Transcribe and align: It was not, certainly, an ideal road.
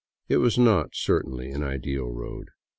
It 0.27 0.37
was 0.37 0.57
not, 0.57 0.95
certainly, 0.95 1.51
an 1.51 1.61
ideal 1.61 2.07
road. 2.11 2.47